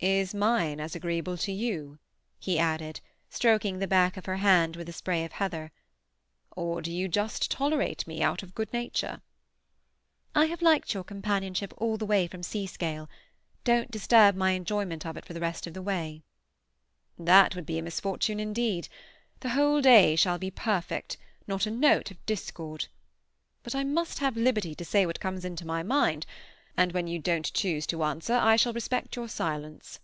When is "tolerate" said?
7.50-8.06